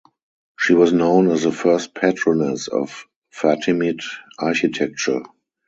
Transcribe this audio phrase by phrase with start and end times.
[0.57, 3.99] She was known as the first patroness of Fatimid
[4.39, 5.21] architecture.